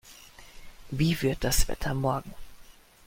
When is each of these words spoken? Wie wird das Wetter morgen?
Wie 0.89 1.21
wird 1.21 1.43
das 1.43 1.67
Wetter 1.67 1.93
morgen? 1.93 2.33